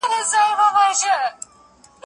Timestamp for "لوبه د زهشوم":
0.03-0.57